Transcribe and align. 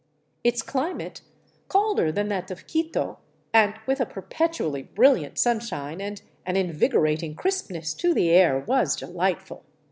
Its 0.43 0.63
climate, 0.63 1.21
colder 1.67 2.11
than 2.11 2.27
that 2.27 2.49
of 2.49 2.65
Quito 2.65 3.19
and 3.53 3.75
with 3.85 3.99
a 4.01 4.05
perpetually 4.07 4.81
brilliant 4.81 5.37
sunshine 5.37 6.01
and«! 6.01 6.23
an 6.47 6.55
invigorating 6.55 7.35
crispness 7.35 7.93
to 7.93 8.11
the 8.11 8.31
air, 8.31 8.57
was 8.61 8.95
delightful. 8.95 9.63